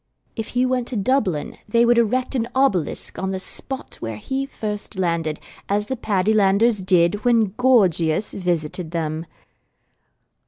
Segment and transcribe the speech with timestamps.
[0.35, 4.47] If he went to Dublin they would erect an obelisk on the spot where he
[4.47, 5.39] first landed,
[5.69, 9.27] as the Paddylanders did when Gorgius visited them.